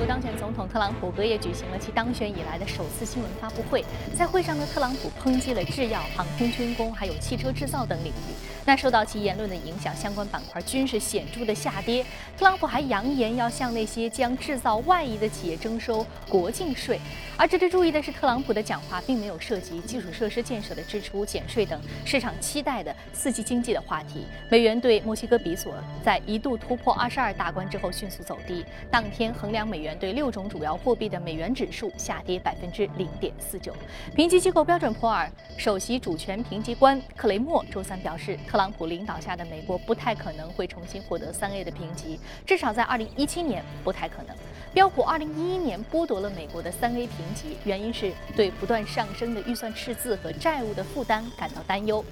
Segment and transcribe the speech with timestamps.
[0.00, 3.84] 国当选总统特朗普隔夜举行了其当选以来的首次新闻发布会，
[4.16, 8.32] 在会上呢，特朗普抨击了制药、航空军工还有汽车制造等领域。
[8.64, 12.02] 那受到其言论的影响，相关板块均是显著的下跌。
[12.38, 16.98] 特朗普还扬言要向那些将制造外移的企业征收国境税。
[17.36, 24.24] 而值得注意的是，特朗普的讲话并没有涉及基础设施建设的支出减税等市场期待的四季经济的话题。
[24.50, 33.74] 美元对墨西哥比索在一度突破二十二大关之后迅速走低，当天衡量美元对六种主要货币的美元指数下跌百分之零点四九。
[34.14, 44.36] 评级机构标准普尔首席主权评级官克雷默周三表示，特朗普领导下的美国不太可能会重新获得三 A 的评级，至少在二零一七年不太可能。
[44.72, 52.04] 标普二零一一年剥夺了美国的三 A 评级，原因是对不断上升的预算赤字和债务的负担感到担忧。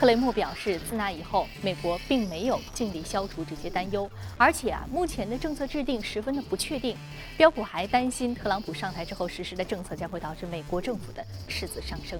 [0.00, 6.96] 克雷默表示，自那以后，美国并没有尽力消除这些担忧，而且啊，目前的政策制定十分的不确定。
[7.36, 12.18] 标普还担心，特朗普上台之后实施的政策将会导致美国政府的赤字上升。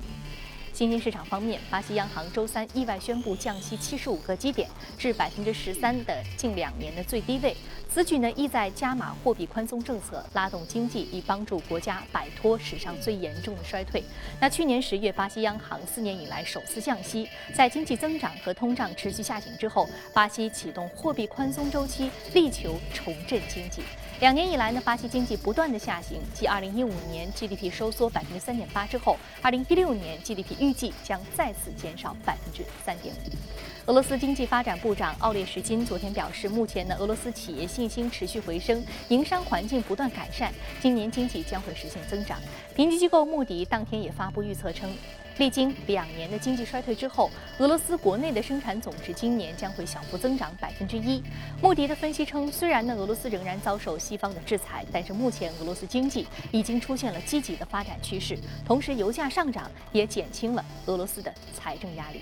[0.73, 7.55] 新兴市场方面，巴西央行周三意外宣布降息七十五个基点，至百分之十三的近两年的最低位。
[7.89, 14.03] 此举呢，意在加码货币宽松政策，拉动经济，以帮助国家摆脱史上最严重的衰退。
[14.41, 23.83] 那去年十月，巴西央行四年以来首次降息，在经济增长和通胀持续下行之后，巴西启动货币宽松周期，力求重振经济。
[24.21, 33.91] 两年以来呢，巴西经济不断的下行，继2015年 GDP 收缩百分之三点八之后，2016年 GDP 预计将再次减少百分之三点五。
[33.91, 42.39] 俄罗斯经济发展部长奥列什金昨天表示，目前呢，俄罗斯企业信心持续回升，营商环境不断改善，今年经济将会实现增长。
[42.77, 44.95] 评级机构穆迪当天也发布预测称。
[45.41, 51.23] 历经两年的经济衰退之后，俄罗斯国内的生产总值今年将会小幅增长百分之一。
[51.63, 62.21] 穆迪的分析称，虽然呢俄罗斯仍然遭受西方的制裁，但是目前俄罗斯经济已经出现了积极的发展趋势，同时油价上涨也减轻了俄罗斯的财政压力。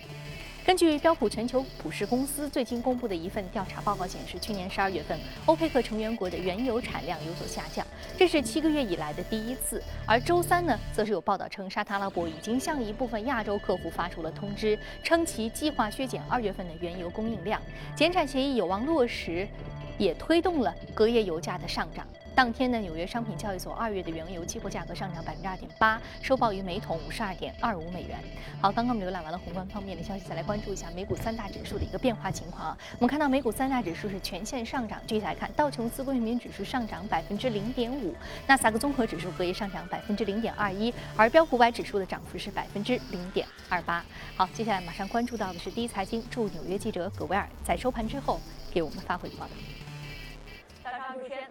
[0.68, 7.86] 根据标普全球普世公司最近公布的一份调查报告显示，去年十二月份，欧佩克成员国的原油产量有所下降，
[8.18, 9.82] 这是七个月以来的第一次。
[10.04, 17.58] 而周三呢，则是有报道称，沙特阿拉伯已经向一部分亚洲客户发出了通知，称其计划削减二月份的原油供应量，
[17.96, 19.48] 减产协议有望落实，
[19.96, 22.06] 也推动了隔夜油价的上涨。
[22.38, 28.16] 当天呢，纽约商品交易所二月的原油期货价格上涨百分之二点八，收报于每桶五十二点二五美元。
[28.60, 32.78] 好，刚刚我们浏览完了宏观方面的消息，再来关注一下美股三大指数的一个变化情况啊。
[32.92, 38.14] 我们看到美股三大指数是全线上涨，具体来看，道琼斯工业平指数上涨百分之零点五，
[38.46, 44.04] 纳斯达克综合指数隔夜上涨百分之零点二一，而标普五百指数的涨幅是百分之零点二八。
[44.36, 48.40] 好，接下来马上关注到的是第一财经驻纽约记者葛维尔在收盘之后
[48.70, 49.50] 给我们发回的报道。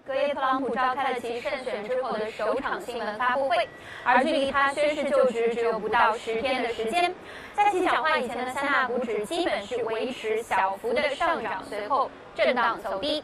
[0.05, 3.67] 隔夜，特朗普召开了其胜选之后的首场新闻发布会，
[4.03, 7.13] 而距离他宣誓就职只有不到十天的时间。
[7.53, 13.23] 在其讲话以前的三大股指基本是维持小幅的上涨，随后震荡走低。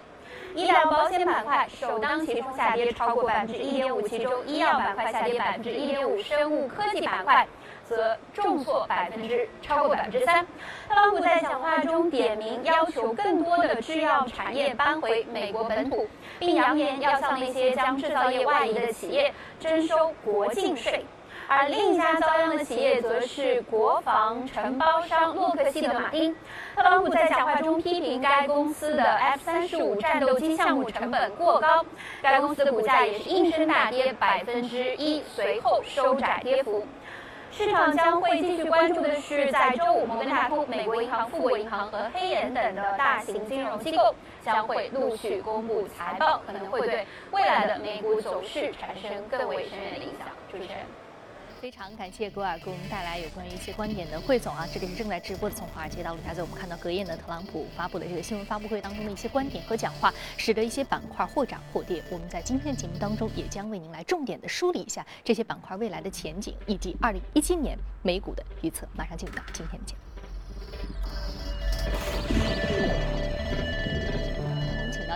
[0.56, 7.48] 医疗保险板块首当其冲下跌超过百分之一点五，其中医药板块下跌百分之一点五，生物科技板块。
[7.88, 10.46] 则重挫百分之超过百分之三。
[10.88, 16.08] 特朗普在讲话中点名要求更多的制药产业搬回美国本土，
[16.40, 21.06] 并扬言要向那些将制造业外移的企业征收国境税。
[21.46, 26.34] 而另一家遭殃的企业则是国防承包商洛克希德马丁。
[26.74, 31.86] 特朗普在讲话中批评该公司的 F 三十五战斗机项目成本过高，
[32.22, 36.88] 该公司的股价也是应声大跌百分之一，随后收窄跌幅。
[37.56, 50.28] 市场将会继续关注的是，在周五，摩根大通、美国银行、富国银行和黑岩等的大型金融机构将会陆续公布财报，可能会对未来的美股走势产生更为深远的影响。
[50.52, 51.03] 主持人。
[51.64, 54.68] 非常感谢格尔给我们带来有关于一些观点的汇总啊！
[54.74, 62.04] 这里是正在直播的从华尔街到陆家嘴，我们看到隔夜的特朗普发布的这个新闻发布会当中的一些观点和讲话，使得一些板块或涨或跌。
[62.12, 68.86] 我们在今天的节目当中也将为您来重点的梳理一下这些板块未来的前景以及二零一七年美股的预测。
[68.94, 69.96] 马上进入到今天的节
[72.68, 72.73] 目。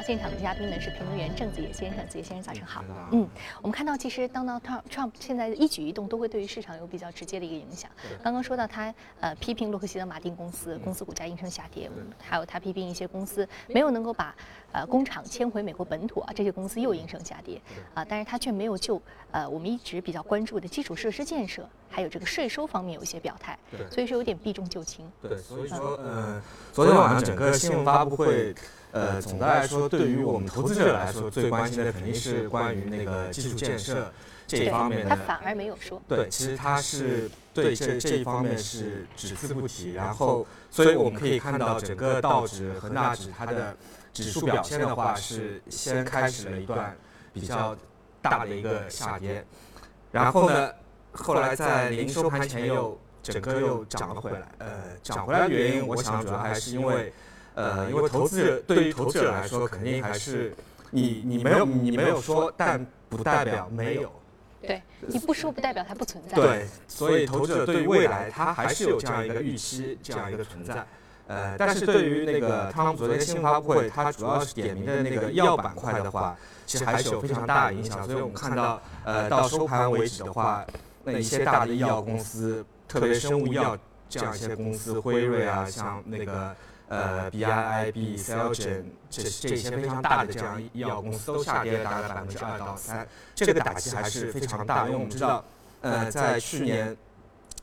[0.07, 2.81] 现场的嘉宾呢是评论员郑子野先生，子野先生早上好。
[3.12, 3.27] 嗯，
[3.62, 7.92] 我们看到其实 Donald Trump 现在的一举一动都会对于市场有比较直接的一个影响。
[8.24, 14.33] 刚刚说到他呃批评洛克希德马丁公司，公司股价应声下跌，还有他批评一些公司没有能够把
[14.71, 17.62] 呃工厂迁回美国本土啊，这些公司又应声下跌。
[17.94, 19.01] 啊，但是他却没有就
[19.31, 23.57] 呃我们一直比较关注的基础设施建设还有这个税收方面有一些表态，
[23.92, 25.10] 所以说有点避重就轻。
[25.22, 26.42] 对，所以说呃
[26.74, 28.54] 昨天晚上整个新闻发布会
[28.92, 30.00] 呃总的来说对。
[30.00, 34.12] 对于我们投资者来说，最关心的肯定是关于那个基础建设
[34.45, 35.10] 这一方面的。
[35.10, 36.01] 他反而没有说。
[36.07, 39.92] 对，其实他是对这这一方面是只字不提。
[39.92, 43.75] 然后，所以我们可以看到整个道指和纳指它的
[44.13, 46.95] 指数表现的话，是先开始了一段
[47.34, 47.75] 比较
[48.22, 49.45] 大的一个下跌，
[50.12, 50.72] 然后呢，
[51.18, 54.48] 后来在临收盘前又整个又涨了回来。
[54.60, 54.68] 呃，
[55.04, 57.14] 涨回来的原因，我想主要还是因为。
[57.56, 60.54] 呃，因为投资者对于投资者来说，肯定还是
[60.92, 64.12] 你你没有你没有说，但不代表没有。
[64.62, 66.36] 对，你不说不代表它不存在。
[66.36, 70.86] 对，所以投资者对于未来它还是有这样一个预期，这样一个存在。
[71.25, 76.38] 呃，但是对于那个特朗普昨天新闻发布会，它主要是点名的那个医药板块的话，
[76.68, 78.04] 其实还是有非常大的影响。
[78.06, 80.63] 所以我们看到，呃，到收盘为止的话，
[81.12, 83.77] 那一些大的医药公司，特别生物医药
[84.09, 86.56] 这样一些公司，辉瑞啊，像那个。
[86.89, 93.06] 呃，B I I B、Celgene 这这些非常大的这样医药公司都下跌了大概百分之二到三，
[93.36, 94.86] 这个打击还是非常大。
[94.86, 95.44] 因为我们知道，
[95.81, 96.95] 呃，在去年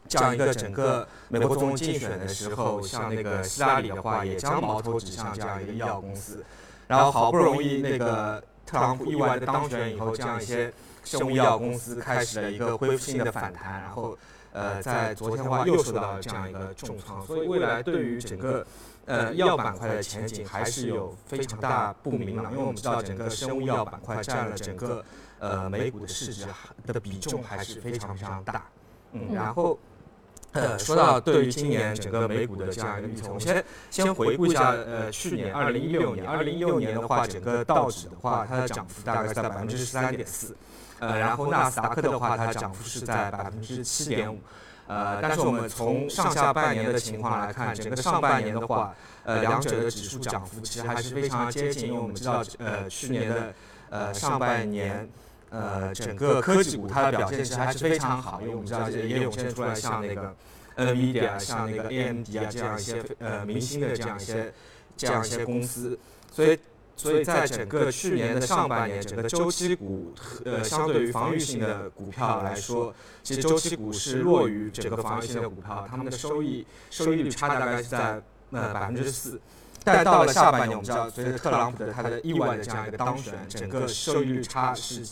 [0.06, 6.44] 这样一个整个美国总统竞选的时候，像那个希拉里的话，也将矛头指向这样一个医药公司。
[6.86, 10.70] 然后好不容易那个特朗普意外的当选以后，这样一些
[11.04, 14.16] 生物医药公司开始了一个恢复性的反弹，然后
[14.52, 17.24] 呃，在昨天的话又受到这样一个重创。
[17.26, 18.66] 所以未来对于整个
[19.06, 25.04] 呃，医药板块的前景还是有非常大不明朗，因为我们知道整个生物医药板块占了整个
[25.38, 26.46] 呃美股的市值
[26.86, 28.64] 的比重还是非常非常大。
[29.12, 29.78] 嗯，然后
[30.60, 40.56] 呃，说到对于今年整个美股的这样一个预测，我们先先回顾一下呃去年二零一六年，二零一六年的话，整个道指的话，它的涨幅大概在百分之十三点四，
[41.00, 44.38] 呃，然后纳斯达克的话，它涨幅是在百分之七点五。
[44.86, 51.88] 呃，但是我们从上下半年的情况来看，整个上半年的话，呃，两者的指数涨幅其实还是非常接近。
[51.88, 53.54] 因为我们知道，呃，去年的
[53.88, 55.08] 呃上半年，
[55.54, 58.40] 呃，整个科技股它的表现其实还是非常好。
[58.42, 60.34] 因为我们知道，也涌现出来像那个
[60.76, 64.52] NVIDIA、像那个 AMD 啊这样一些呃明星的这样一些
[64.96, 65.98] 这样一些公司，
[66.32, 66.58] 所以。
[66.96, 70.14] 所以在整个去年的上半年，整个周期股，
[70.44, 78.22] 呃，相对于防御性的股票来说，其实周期股是弱于整个防御性的股票，它们的收益收益率差大概是在
[78.52, 79.40] 呃百分之四。
[79.82, 85.04] 但到了下半年，我们知道随着特朗普的他的意外的这样一个当选，整个收益率差是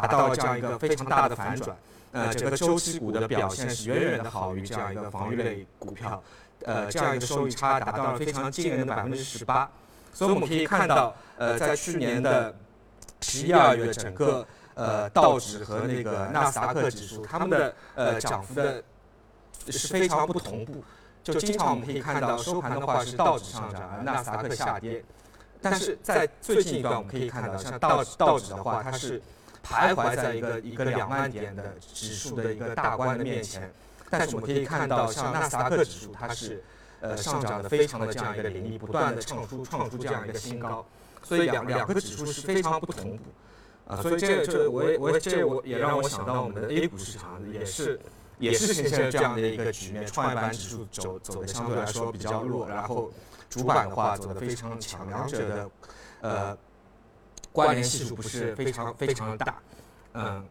[0.00, 1.76] 达到了这样一个非常大的反转。
[2.12, 6.22] 呃，整个周期股的表现是远远的好于这样一个防御类股票，
[6.64, 9.70] 呃，这样一个收益差达到了非常惊人的百分之十八。
[10.14, 12.54] 所以我们可以看到，呃，在去年的
[13.20, 18.82] 十一二月，整个呃道指和那个纳斯达克指数，它们的呃涨幅的
[19.68, 20.82] 是非常不同步。
[21.22, 25.04] 就经常我们可以看到收盘的话是道指上涨，而纳斯达克下跌。
[25.60, 29.20] 但是在最近一段，我们可以看到，像道道指的话，它是
[29.68, 33.70] 徘徊在一个一个两万点的指数的一个大关的面前。
[34.10, 36.62] 但是我们可以看到，像纳斯达克指数，它是。
[37.00, 40.84] 呃，上涨的非常的这样一个凌厉，不断的创出创出这样一个新高，
[41.22, 43.22] 所以两两个指数是非常不同步，
[43.86, 48.00] 啊，所以这这我也我也这我也让我想到我们的 A 股市场也是
[48.40, 53.12] 也是呈现这样的一个局面，创业板指数走走的相对来说比较弱，然后
[53.48, 55.70] 主板的话走的非常强，两者的
[56.22, 56.58] 呃
[57.64, 59.54] 关联系数不是非常非常的大，
[60.14, 60.44] 嗯，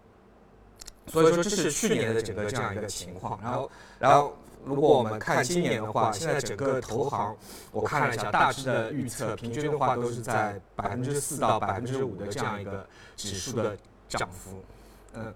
[1.07, 4.35] 所以说这是去年的整个这样一个情况，然后然后。
[4.65, 7.33] 如果我们看今年的话，现在整个投行，
[7.71, 12.85] 我看了一下大致的预测，平均的话都是在百分之四到百分之五的这样一个
[13.15, 13.77] 指数的
[14.09, 14.61] 涨幅，
[15.13, 15.33] 嗯，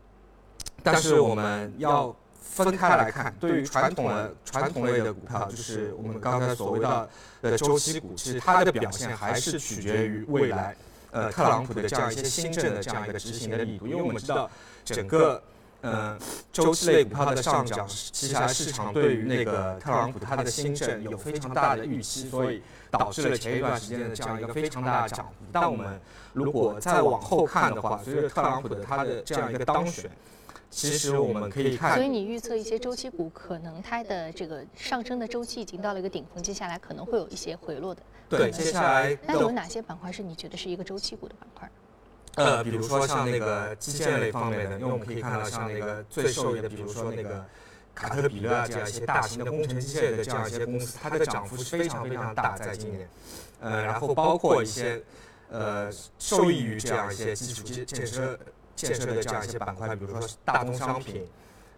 [0.83, 7.09] 但是我们要分开来看，对于传统的传统类的股票，就是我们刚才所谓的
[7.41, 10.75] 的周期股，其实它的表现还是取决于未来，
[11.11, 14.49] 呃，特朗普的这样一些新政的这样一个执行的力度，因为我们知道
[14.83, 15.41] 整个。
[15.83, 16.15] 嗯，
[16.53, 25.43] 周期类股票的上涨，其实市场对于那个特朗普他的新政有非常大的预期，所以导致了前一段时间的这样一个非常大的涨幅。
[25.51, 25.99] 但我们
[26.33, 30.07] 如果再往后看的话，随着特朗普的他的这样一个当选，
[30.71, 31.93] 其实我们可以看。
[31.95, 38.01] 所以你预测一些周期股可能它的这个上升的周期已经到了一个顶峰，接下来可能会有一些回落的。
[38.29, 39.15] 对，接下来。
[39.27, 41.69] 那有哪些板块是你觉得是一个周期股的板块？
[42.35, 47.45] 呃，比如说像那个基建类方面的，因为我们可以看到，像那个最受益的，比如说那个
[47.93, 53.09] 卡特彼勒啊这样一些大型的工程机械的这样一些公司，它的涨幅是非常非常大，在今年。
[53.59, 55.03] 呃，然后包括一些
[55.49, 58.39] 呃受益于这样一些基础建建设
[58.87, 61.27] 建设的这样一些板块，比如说大宗商品，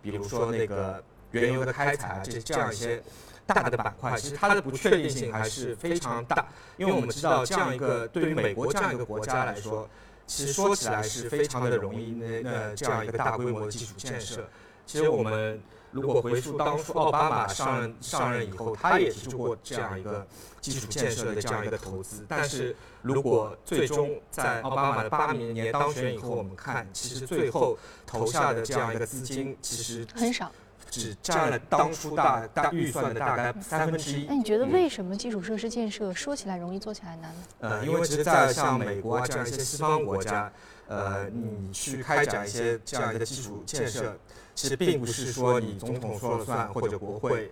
[0.02, 3.04] 比如说那个原油的开采，这这样一些
[3.46, 6.48] 大的板块，其实它的不确定性还是非常大。
[6.78, 9.90] 因为我们知道，这样一个对于美国这样一个国家来说，
[10.26, 12.12] 其实说起来是非常的容易。
[12.12, 14.48] 那那这样一个大规模的基础建设，
[14.86, 15.62] 其实我们。
[15.94, 20.26] 如果回溯当初奥巴马上任上任以后，他也提出过这样一个
[20.60, 30.52] 基础建设的这样一个投资，但是如果最终在奥巴马的八零年当选以后，我们看其实最后投下的这样一个资金其实很少，
[30.90, 34.26] 只占了当初大大预算的大概三分之一。
[34.26, 37.42] 那你觉得为什么基础设施建设说起来容易做起来难呢？
[37.60, 40.52] 呃，因为其实，在像美国啊这样一些西方国家，
[40.88, 44.18] 呃，你去开展一些这样一个基础建设。
[44.56, 47.52] 其实并不是说你总统说了算或者国会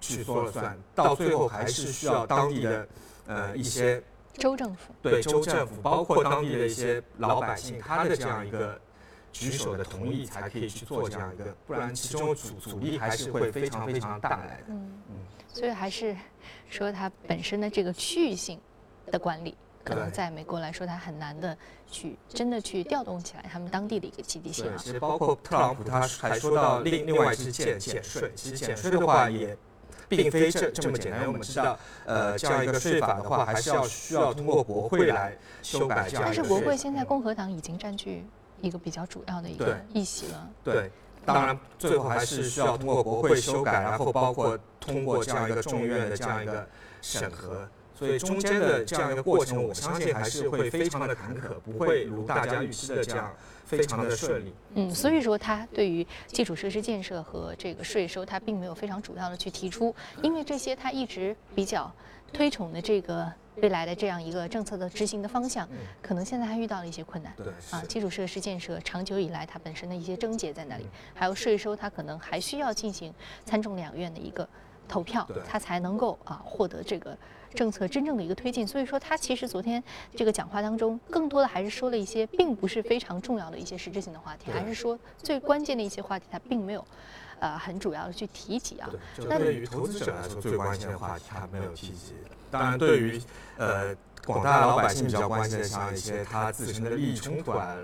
[0.00, 2.88] 去说了算，到最后还是需要当地的
[3.26, 4.02] 呃一些
[4.34, 8.78] 州政府对州政府，包括当地的一些老百姓，他的这样一个
[9.32, 14.64] 举手的同意才可以去做这样一个，不然其中阻阻力还是会非常非常大来的。
[14.68, 15.14] 嗯嗯，
[15.48, 16.16] 所以还是
[16.68, 18.60] 说它本身的这个区域性
[19.06, 19.56] 的管理。
[19.84, 24.74] 可能在美国来说，他很难的去真的去调动起来他们当地的一个积极性啊。
[24.78, 28.32] 其实包括特朗普，他还说到另另外是减减税。
[28.34, 29.56] 其实减税的话也
[30.08, 31.26] 并非这这么简单。
[31.26, 36.22] 我们知道，呃，这样一个税法的话，还是要需要通过国会来修改这样。
[36.24, 38.24] 但是国会现在共和党已经占据
[38.62, 40.48] 一个比较主要的一个议席了。
[40.64, 40.90] 对，
[41.26, 46.66] 当然最后还是需要通过国会修改，然后包括通过这样一个众议院的这样一个
[47.02, 47.68] 审核。
[47.94, 53.32] 所以中间的这样一个过程，我相信还是会非常的坎坷，不会如大家预期的这样
[53.64, 54.52] 非常的顺利。
[54.74, 61.90] 嗯，所以说它对于基础设施建设和这个税收，它并没有非常主要的去提出，因为这些它一直比较
[62.32, 65.68] 推崇的这个未来的这样一个政策的执行的方向，
[66.02, 67.32] 可能现在还遇到了一些困难。
[67.36, 74.48] 对，啊，基础设施建设长久以来它本身的一些症结在那里，还有税收，它可能还需要进行参众两院的一个
[74.88, 77.16] 投票，他才能够啊获得这个。
[77.54, 79.80] 政策真正的一个推进，所以说他其实昨天
[80.16, 86.84] 这个讲话当中，更多的还是说了一些并不是非常重要的一些实质性的话题，还是说最关键的一些话题，他并没有，
[87.38, 88.90] 呃，很主要的去提及啊。
[89.28, 92.14] 那对于投资者来说，最关键的话题他没有提及。
[92.50, 93.22] 当然，对于
[93.56, 93.94] 呃
[94.26, 97.76] 广大老百姓比较关心的，像一些他自身的利益冲突啊，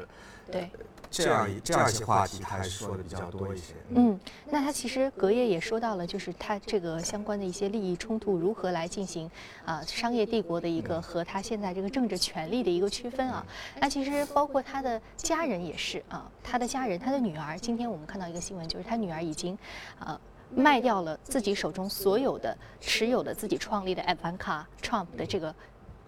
[0.51, 0.69] 对。
[1.11, 3.75] 这样这样一些话题，还是说的比较多一些。
[3.91, 9.29] 嗯，那他其实隔夜也说到了，就是他这个相关的一些利益冲突如何来进行
[9.65, 13.45] 啊，商业帝国的一个和他现在这个政治权力的一个区分啊。
[13.81, 19.59] 那其实包括他的家人也是啊，他的家人，他的女儿，今天我们看到一个新闻，就是他女儿已经
[19.99, 20.19] 啊
[20.55, 25.53] 卖掉了自己手中所有的持有的自己创立的 Avanca Trump 的这个。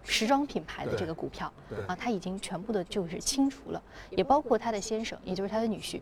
[0.05, 1.53] 时装品牌的这个股票
[1.87, 6.01] 啊，他已经全部的就是清除了，也包括他的先生，也就是他的女婿，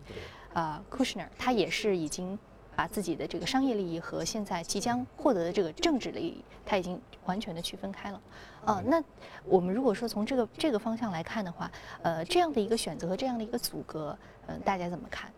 [0.54, 2.38] 啊，Kushner，他也是已经
[2.75, 8.21] 把自己的这个商业利益和现在即将获得的这个政治利益，他已经完全的区分开了。
[8.64, 9.02] 啊，那
[9.45, 11.71] 我们如果说从这个这个方向来看的话，
[12.02, 14.16] 呃，这样的一个选择和这样的一个阻隔，
[14.47, 15.30] 嗯，大家怎么看？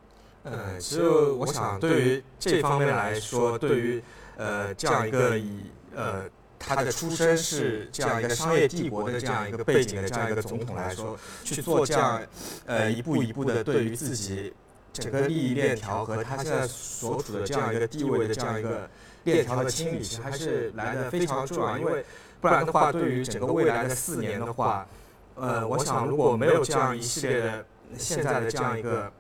[0.45, 4.03] 呃，其实我想对于这方面来说，对于
[4.37, 5.63] 呃这样一个以
[5.97, 6.25] 呃。
[6.65, 12.23] 他的出身是这样一个商业帝国的这样一个背景的这样一个总统来说，去做这样，
[12.67, 14.53] 呃，一步一步的对于自己
[14.93, 18.89] 整个利益链条和他现在所处的这样一个地位的这样一个
[19.25, 21.77] 链条的清理，其实还是来的非常重要。
[21.79, 22.05] 因为
[22.41, 24.87] 不然的话，对于整个未来的四年的话，
[25.35, 27.65] 呃，我想如果没有这样一系列的
[27.97, 29.11] 现在的这样一个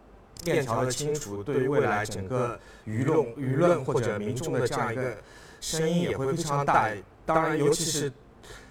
[0.44, 5.16] 链条的清除，对于未来整个舆论舆论或者民众的这样一个
[5.60, 6.90] 声音也会非常大。
[7.24, 8.12] 当然，尤其是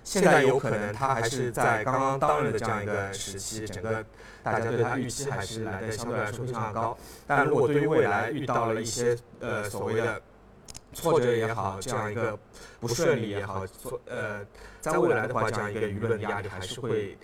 [0.03, 4.03] 现在有可能他还是在刚刚当任的这样一个时期，整个
[4.43, 6.97] 大家对他预期还是来的相对来说非常高。
[7.27, 10.21] 但如果对于未来遇到了一些呃所谓的
[10.91, 12.37] 挫折也好，这样一个
[12.79, 13.63] 不顺利也好，
[14.07, 14.45] 呃，
[14.81, 17.17] 在未来的话，这样一个舆论的压力还是会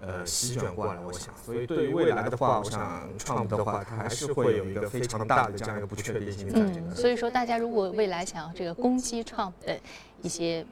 [0.00, 1.00] 呃席卷过来。
[1.00, 6.94] 我想，所以对于未来的话，我想创的话，它还是会有一个非常大的这样一个不确定性在这个。
[6.94, 9.76] 所以说，大家如果未来想要这个攻击创的。
[10.22, 10.64] 一些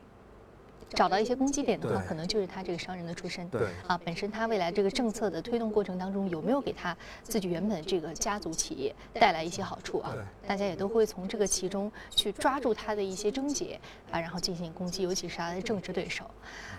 [0.90, 3.48] 找到一些攻击点的话，可能就是他这个商人的出身。
[3.48, 10.14] 对啊，本身他未来这个政策的推动过程当中，有没有给他自己原本这个家族企业带来一些好处啊？
[10.46, 13.80] 大家也都会从这个其中去抓住他的一些症结
[14.12, 16.24] 啊，然后进行攻击，尤其是他的政治对手。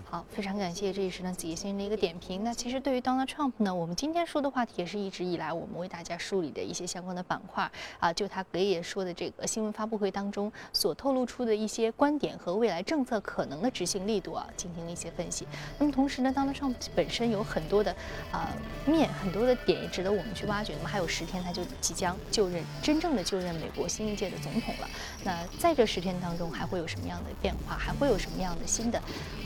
[0.09, 2.41] 好，非常感谢，这也是呢子怡先生的一个点评。
[2.45, 13.96] 那其实对于 Donald Trump 呢，我们今天说的话题也是一直以来我们为大家梳理的一些相关的板块啊，就他隔夜说的这个新闻发布会当中所透露出的一些观点和未来政策可能的执行。
[14.05, 15.47] 力度啊进行了一些分析。
[15.79, 17.95] 那么同时呢，Donald Trump 本身有很多的
[18.31, 18.53] 啊
[18.85, 20.73] 面，很多的点也值得我们去挖掘。
[20.77, 24.89] 那么还有十天他就即将就任，真正的就任美国新一届的总统了。
[25.23, 27.77] 那在这十天当中还会有什么样的变化？
[27.77, 28.99] 还会有什么样的新的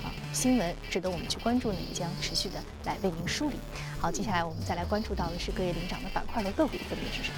[0.03, 1.77] 啊新闻值得我们去关注呢？
[1.88, 2.55] 也将持续的
[2.86, 3.55] 来为您梳理。
[4.00, 7.38] 好，接下来我们再来关注到的是各业领涨的板块和个股分别是什么？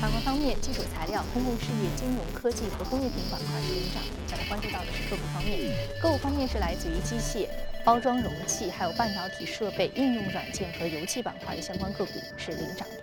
[0.00, 4.10] 板块方面，基础材料、公共事业、金融科技和工业品板块是领涨的。
[4.26, 7.48] 再来关注到的是个股方面，个股方面是来自于机械、
[7.84, 12.96] 包装容器、还有半导体设备、应用软件和油气板块的相关个股是领涨的。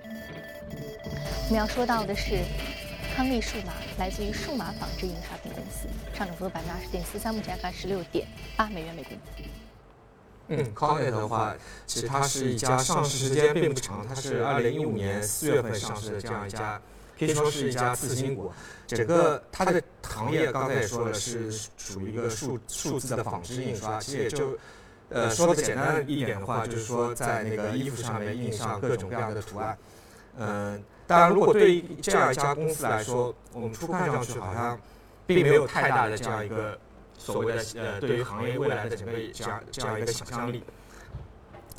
[1.48, 2.40] 我们要说到的是
[3.16, 9.12] 康利数码，来自于数码纺织印刷品公司，上涨幅度百分之二十点四三，目前看十六点八美元每股。
[10.52, 11.56] 嗯 c o n e t 的话，
[11.88, 16.82] 其实它是一家上市时间并不长，它是二零一五年四月份上市的这样一家，
[17.18, 18.52] 可以说是一家次新股。
[18.86, 23.98] 整个它的行业刚才也说了，是属于一个数数字的纺织印刷。
[24.02, 24.58] 其实也就，
[25.08, 29.78] 呃，说的简单一点的话，就是说在那个衣服上面印上各种各样的图案。
[30.38, 34.78] 嗯，当然，如果对于这样一家公司来说，我们初看上去好像
[35.26, 36.78] 并没有太大的这样一个。
[37.24, 40.64] 所谓的呃，对于行业未来的整个这样这样一个想象力，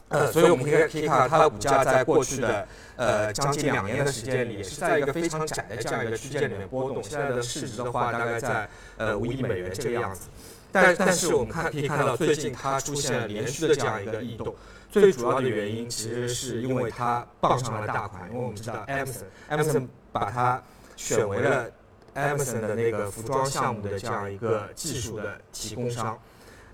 [0.09, 7.03] 呃，所以我们可以可以看到它的股价在过去的呃将近两年的时间里，也是在一个非常窄的这样一个区间里面波动。
[7.03, 10.29] 现在的市值的话，大概在呃五亿美元这个样子。
[10.71, 14.55] 但但是我们看可以看到，最近它出现了连续的这样一个异动。
[14.91, 20.63] 最主要的原因其实是因为它傍上了大款，因为我们知道 Amazon，Amazon 把它
[20.97, 21.69] 选为了。
[22.15, 26.19] Amazon 的那个服装项目的这样一个技术的提供商，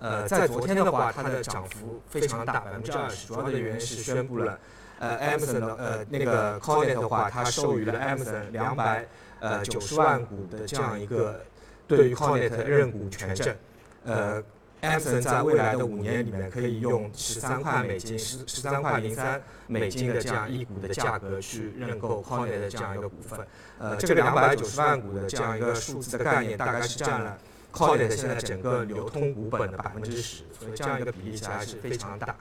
[0.01, 3.27] 呃，在昨天的话，它的涨幅非常大，百分之二十。
[3.29, 4.59] 主要的原因是宣布了，
[4.99, 9.07] 呃，Amazon 的呃那个 c o n e t 的话，它授予了 Amazon 两百
[9.41, 11.41] 呃九十万股的这样一个
[11.87, 13.57] 对于 c o n e t 认股权证，
[14.05, 14.43] 呃。
[14.83, 23.47] Amazon 在未来的五年里面可以用十三块美金、十十三块零三美金的这样一股的价格去认购 c o n e t 的这样一个股份。
[23.79, 27.37] 呃，这个两百九十万股的这样一个数字的概念，大概是占了
[27.73, 32.37] c o n e t 现在整个流通股本的百分之十，所以这样一个比例起来是非常大。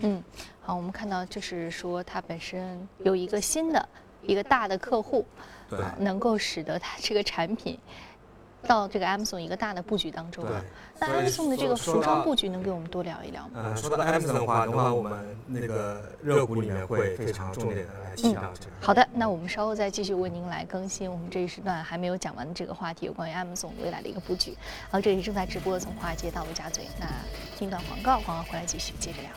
[0.00, 0.22] 嗯，
[0.62, 3.88] 好，我们看到就是说它本身有一个新的
[4.22, 5.26] 一个大的客户，
[5.68, 7.78] 对，能够使得它这个产品。
[8.66, 10.44] 到这个 Amazon 一个大的布局当中，
[10.98, 13.62] 那 Amazon 的这个服装布局能给我们多聊一聊吗？
[13.64, 18.72] 呃，说到 Amazon 的话，的话我们那个热股里面会非常重点的来提到这个。
[18.80, 24.56] 好的，那我们稍后再继续为您来更新我们这一时段还没有讲完的这个话题，有关于 Amazon 未来的一个布局。
[24.90, 26.84] 好，这里正在直播，从华尔街到陆家嘴。
[26.98, 27.06] 那
[27.56, 29.30] 听段广告，广告回来继续接着聊。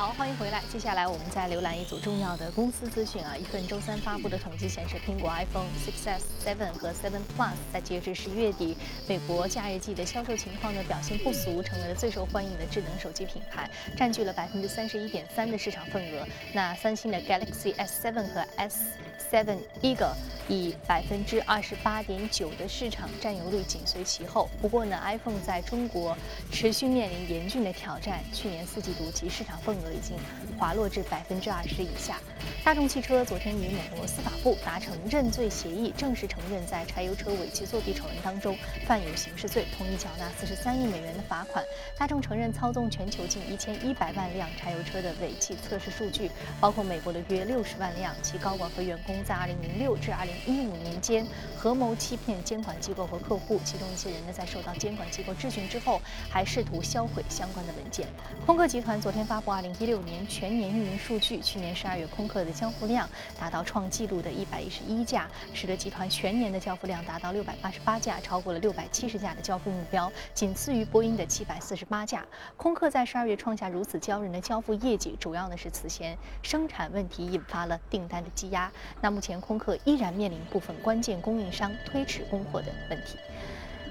[0.00, 0.62] 好，欢迎回来。
[0.72, 3.36] 接下来我们再浏览一组重要的公司资讯啊。
[3.36, 8.74] 一份周三发布的统计显示，苹果 iPhone 6s、7和7 Plus 在截至十一月底，
[9.06, 16.26] 美国假日季的销售情况呢表现不俗，成为了最受欢迎的智能手机品牌，占据了百分之三十一点三的市场份额。
[16.54, 18.92] 那三星的 Galaxy S7 和 S
[19.30, 20.14] S7 Eagle
[20.48, 24.48] 以百分之二十八点九的市场占有率紧随其后。
[24.60, 26.16] 不过呢，iPhone 在中国
[26.50, 29.90] 持续面临严峻的挑战，去年四季度其市场份额。
[29.90, 30.16] 已经
[30.56, 32.16] 滑落至百分之二十以下。
[32.64, 38.56] 大众汽车昨天与美国司法部达成认罪协议，正式承认在柴油车尾气作弊丑闻当中
[38.86, 41.64] 犯有刑事罪，同意缴纳四十三亿美元的罚款。
[41.98, 46.30] 大众承认操纵全球近一千一百万辆柴油车的尾气测试数据，
[46.60, 48.14] 包括美国的约六十万辆。
[48.22, 58.06] 其高管和员工在二零零六至二零一五年间合谋欺骗监管机构和客户，其中一些人呢在受到监管机构质询之后，还试图销毁相关的文件。
[58.46, 59.70] 空客集团昨天发布二零。
[59.80, 72.26] 一六年全年运营数据，去年十二月空客的交付量达到创纪录的一百一十一架，使得集团全年的交付量达到六百八十八架，超过了六百七十架的交付目标，仅次于波音的七百四十八架。
[72.58, 78.70] 空客在十二月创下如此骄人的交付业绩，主要呢是此前生产问题引发了订单的积压。
[79.00, 83.18] 那目前空客依然面临部分关键供应商推迟供货的问题。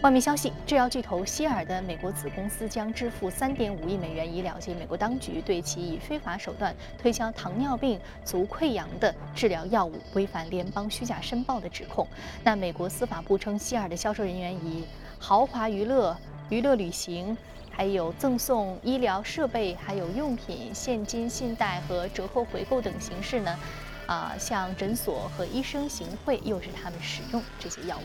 [0.02, 12.08] 外媒消息，制药巨头希尔的美国子公司将支付3.5亿美元，以了结美国当局对其以非法手段推销糖尿病足溃疡的治疗药物违反联邦虚假申报的指控。
[12.45, 14.86] 那美国司法部称，希尔的销售人员以
[15.19, 16.15] 豪华娱乐、
[16.48, 17.38] 娱乐旅行，
[17.69, 23.60] 还有赠送医疗设备、还有用品、现金信贷和折扣回购等形式呢，
[24.10, 28.02] 啊，向诊所和医生行贿，诱使他们使用这些药物。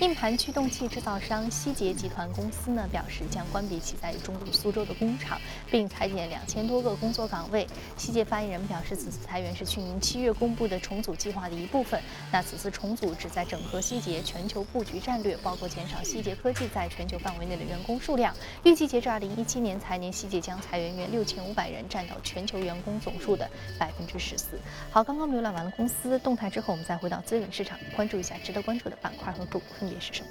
[0.00, 7.66] 硬盘驱动器制造商希捷集团公司呢表示，将关闭其在中部苏州的工厂，并裁减两千多个工作岗位。
[7.96, 11.98] 希捷发言人表示，此次裁员是去年七月公布的重组计划的一部分。
[12.30, 18.34] 那此次重组旨在整合希捷全球布局战略，包括减少希捷科技在全球范围内的员工数量。
[18.64, 24.60] 预计截至二零一七年财年，希捷将裁员约六千五百人，占到全球员工总数的百分之十四。
[24.90, 29.90] 好，刚刚浏览完了公司动态之后，我们再回到资本市场，关注一下值得关注的板块和个股。
[29.90, 30.28] 分别是什么？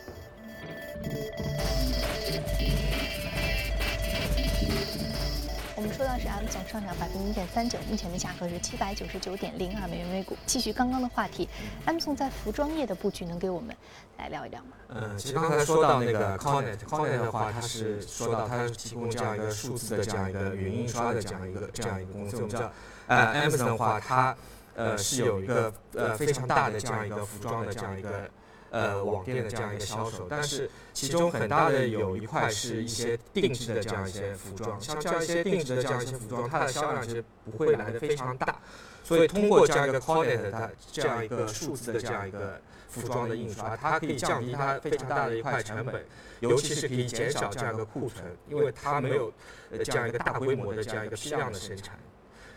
[5.76, 10.36] 我们说到是 M 总上涨百分之零点三九，目前的价格是七百九十九点零二美元每股。
[10.46, 11.48] 继续刚刚的话题
[11.86, 13.76] ，M 总在服装业的布局，能给我们
[14.18, 14.70] 来聊一聊吗？
[14.90, 22.38] 嗯，其实刚才说到那个 Connet，Connet 的话，它是说到它是提供这样一个数字的这样一个云印刷的这样一个这样一个公司。
[22.38, 22.72] 我们知道，
[23.08, 24.36] 呃，Amazon 的话，它
[24.76, 28.30] 呃是有一个呃非常大的这样一个服装的这样一个。
[28.72, 38.60] 呃，网店的这样一个销售，但是其中很大的有一块是一些定制的这样一些服装，像这样一些定制的这样一些服装，它的销量其实不会来的非常大，
[39.04, 46.04] 所以通过这样一个 c o d e t 它这样一个数字的这样一个服装的印刷，它可以降低它非常大的一块成本，
[46.42, 49.32] 尤其是可以减少这样一个库存，因为它没有
[49.86, 51.98] 这样一个大规模的这样一个批量的生产。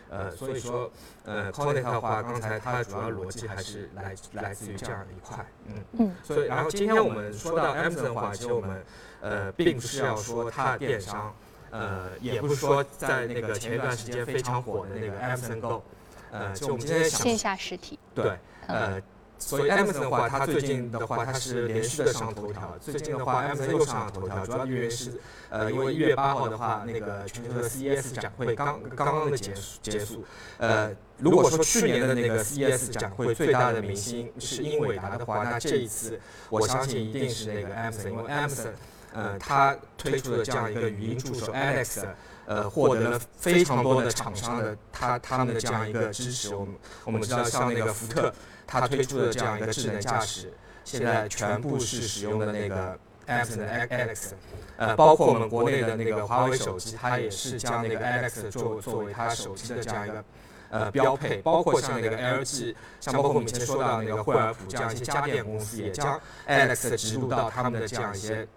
[0.09, 0.91] 呃，所以说，
[1.23, 6.15] 呃 c o n t e t 的话，刚才它的主要逻辑还是来来自于这样的一块，嗯嗯。
[6.23, 8.83] 所以，然后今天我们说到 Amazon 的话，其实我们
[9.21, 11.33] 呃，并不是要说它的电商，
[11.71, 15.83] 呃，也不是说在那个前一段时间非常火的那个 Amazon Go，
[16.31, 19.01] 呃，就我们今天线下实体，对，呃。
[19.39, 22.77] 所以 Amazon 的话，它最近的话，它是连续的上头条。
[22.81, 25.13] 最近的话，Amazon 又上了头条，主要原因是，
[25.49, 30.25] 呃，因为一月八号的话，那个全球的 CES 展会刚刚刚的结束结束。
[30.57, 38.67] 呃，如果说去年的那个 CES 展会最大的明星是英伟达的话，那这一次我相信一定是那个 Amazon，因为 Amazon，
[39.13, 42.03] 呃，它推出的这样一个语音助手 Alex，
[42.45, 46.53] 呃，获得了非常多的厂商的他他们的这样一个支持。
[46.53, 46.75] 我们
[47.05, 48.33] 我们知道像那个福特。
[48.69, 50.53] 它推出的这样一个智能驾驶，
[50.85, 54.29] 现在全部是使用的那个 Amazon Alex，
[54.77, 60.23] 呃，包括我们国内的那个华为手机，它也是将那个 Alex 作作为它手机的这样一个
[60.69, 68.47] 呃标配，包括像那个 LG，像包括我们以前说到那个惠而浦这样一些家电公司，也将 Alex 植入到他们的这样一些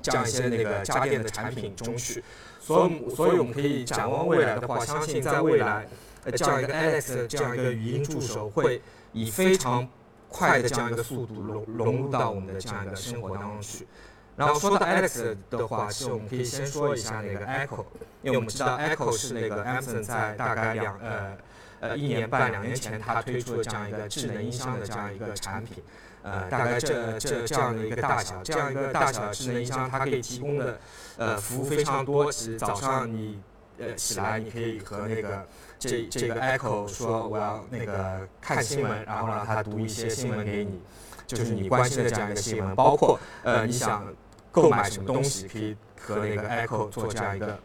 [0.00, 2.22] 这样一些那个家电的产品中去，
[2.60, 5.86] 所以所以我们可以展望未来的话，相信在未来，
[6.24, 8.80] 呃这样一个 Alex 这样一个语音助手会。
[9.12, 9.88] 以非常
[10.28, 13.86] 快的这样一个速度融融入到我们的这样一个生活当中去。
[14.34, 17.84] 然后说到 Alex 的话，其实我们可以先说一下那个 Echo，
[18.22, 21.36] 因为我们知道 Echo 是那个 Amazon 在大概两呃
[21.80, 25.84] 呃一年半两年前它推出的这样一个智能音箱的这样一个产品，
[26.22, 30.80] 呃大概这这这样的一个大小，这样一个大小的智能音箱，它可以提供的
[31.18, 32.32] 呃服务非常多。
[32.32, 33.38] 其实早上你
[33.78, 35.46] 呃起来，你可以和那个。
[35.82, 40.80] 这这个 Echo 说我要那个看新闻，然后让他读一些新闻给你，
[41.26, 44.06] 就是你关心的这样一个新闻，包括呃你想
[44.52, 47.58] 购买什么东西，可以和那个 Echo 做这样一个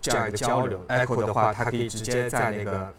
[0.00, 0.82] 这样一个交流。
[0.88, 2.90] Echo 的话，它可以直接在那个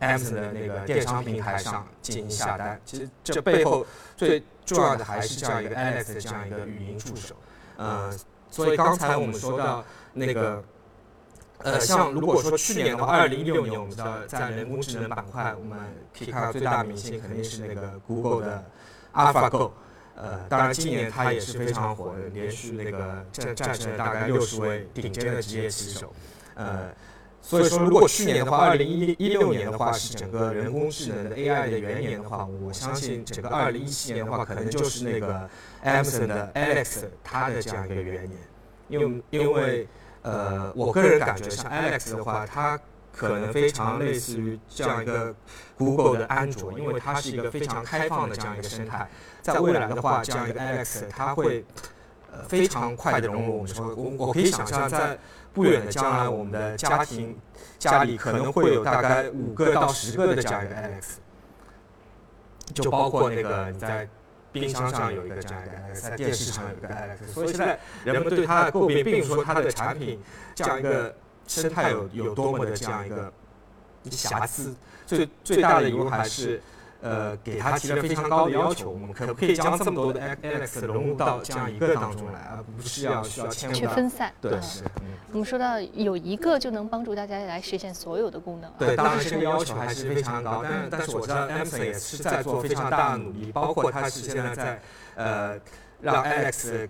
[0.00, 2.80] Amazon 的那个电商平台上进行下单。
[2.84, 7.36] 其实这背后最重要的还是这样一个 Alex 的这样一个语音助手。
[7.76, 8.12] 呃，
[8.50, 10.60] 所以刚才我们说到那个。
[11.62, 15.78] 呃，像如果说去年的话，二零一六年我们知道在人工智能板块，我们
[16.18, 18.64] 可以看到最大的明星肯定是那个 Google 的
[19.12, 19.70] AlphaGo。
[20.16, 26.12] 呃，当然今年它也是非常火，连续那个战战胜了大概六十位顶尖的职业棋手。
[26.54, 26.90] 呃，
[27.42, 35.48] 所以说如果去年的话，二零一一六年的话是整个人工智能的 AI 的元年的话，我相信整个二零一七年的话，可能就是那个
[35.84, 38.38] Amazon 的 Alex 它的这样一个元年，
[38.88, 39.86] 因为因为。
[40.22, 42.78] 呃，我个人感觉像 Alex 的话，它
[43.10, 45.34] 可能非常类似于这样一个
[45.78, 49.08] Google 的安卓，因为它是一个非常开放的这样一个生态。
[49.40, 51.64] 在未来的话，这样一个 Alex 它会
[52.30, 55.18] 呃非常快的融入我们说，我我可以想象在
[55.54, 57.38] 不远的将来，我们的家庭
[57.78, 61.04] 家里可能会有大概五个到十个的这样一个 Alex，
[62.74, 64.06] 就包括那个你在。
[64.52, 70.20] 冰箱上有一个这样一个在电视上有一个 Alex，所以现在人们对它的诟病，并不是说它的产品
[70.54, 71.14] 这样一个
[71.46, 73.32] 生态有有多么的这样一个
[74.10, 74.74] 瑕疵，
[75.06, 76.62] 最最大的疑问还是。
[77.02, 84.32] 呃，给他提了非常高的要求，我们可不可以将这么多的 Alex 融入到这样一个当中来，而不是要需要千去分散？
[84.40, 84.84] 对，是。
[85.32, 88.70] 我们说到有一个就能帮助大家来实现所有的功能。
[88.78, 94.82] 对，当然这个要求还是非常高，但但是我知道 Amazon 也是在做非常大的努力，包括它是现在在
[95.14, 95.58] 呃
[96.00, 96.88] 让 Alex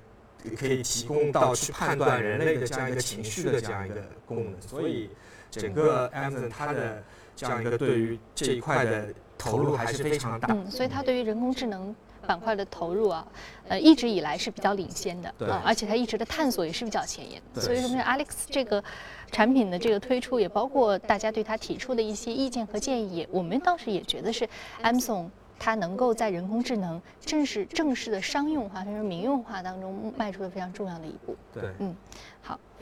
[0.58, 3.96] 可以提供到去判断人类的这样一个情绪的这样一个
[4.26, 4.60] 功能。
[4.60, 5.10] 所以
[5.50, 7.02] 整个 Amazon 它的
[7.36, 9.08] 这样一个对于这一块的
[9.40, 10.48] 投入还是非常大。
[10.52, 11.94] 嗯，所以它对于人工智能。
[12.26, 13.26] 板块的投入啊，
[13.66, 17.42] 呃，一直以来是比较领先的对，而且它一直的探索也是比较前沿。
[17.54, 18.84] 所以说，Alex 这个
[19.32, 24.48] 产品的这个推出，也包括大家对它提出的一些意见和建议，我们当时也觉得是
[24.82, 31.34] Amazon 它能够在人工智能正式正式的商用化甚至民用化当中迈出了非常重要的一步。
[31.52, 32.29] 对，嗯，好。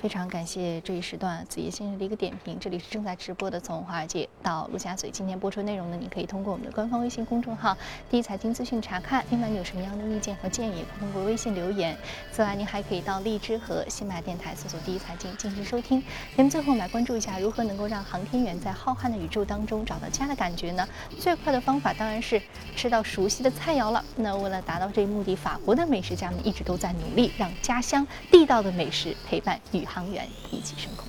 [0.01, 2.57] 非常感谢这一时段子叶先生的一个点评。
[2.61, 5.11] 这里是正在直播的，从华尔街到陆家嘴。
[5.11, 7.77] 今天播出内容呢，你可以通过我们的官方微信公众号
[8.09, 9.25] “第一财经资讯”查看。
[9.31, 11.97] 另外，你有什么样的意见和建议，通过微信留言。
[12.31, 16.01] 此外，您还可以到荔枝和喜马电台搜索“第一财经”进行收听。
[16.37, 20.87] 节目最后，我们来关注一下如何能够让航天员在浩瀚的宇宙当中找到家的感觉呢？
[21.19, 22.41] 最快的方法当然是
[22.77, 24.05] 吃到熟悉的菜肴了。
[24.15, 31.09] 那为了达到这一目的，法国的美食家们一直都在努力，让家乡地道的美食陪伴宇航员一起升空。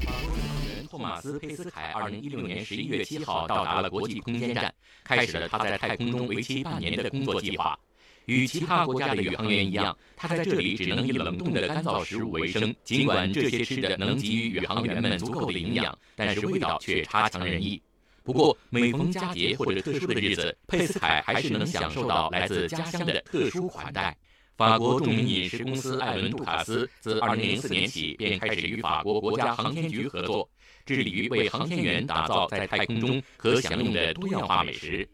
[0.00, 4.72] 宇航员托马斯·佩斯凯二零一六年十一月七号到达了国际空间站，
[5.02, 7.78] 开始了他在太空中为期半年的工作计划。
[8.26, 12.72] 与其他国家的宇航员一样，他在这里只能以冷冻的干燥食物为生。
[12.84, 17.82] 尽管这些吃的能给予宇航员们足够的营养，但是味道却差强人意。
[18.22, 24.16] 不过，每逢佳节或者特殊的日子，佩斯凯还是能享受到来自家乡的特殊款待。
[24.56, 30.48] 法国著名饮食公司艾伦·杜卡斯自2004年起便开始与法国国家航天局合作，
[30.84, 35.08] 致力于为航天员打造在太空中可享用的多样化美食。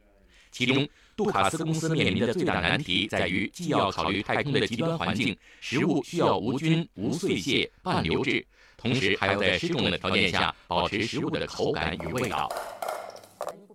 [0.51, 8.45] 其中，杜卡斯公司面临的最大难题在于，既要考虑太空的极端环境，食物需要无菌、无碎屑、半流质，
[8.77, 12.49] 同时还要在失重的条件下保持食物的口感与味道。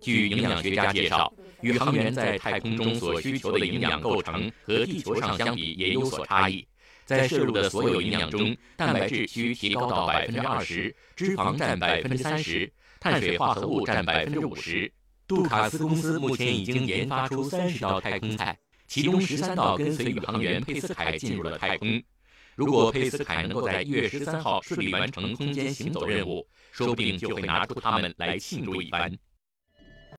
[0.00, 1.32] 据营养学家介绍。
[1.64, 6.66] 宇航员在太空中所需求的营养构成和地球上相比也有所差异。
[7.06, 14.92] 在摄入的所有营养中，蛋白质需提高到百分之二十，脂肪占百分之三十，碳水化合物占百分之五十。
[15.26, 22.02] 杜卡斯公司目前已经研发出三十道太空菜，其中十三道跟随宇航员佩斯凯进入了太空。
[22.56, 29.10] 如果佩斯凯能够在一月十三号顺利完成空间行走任务，说不定就会拿出它们来庆祝一番。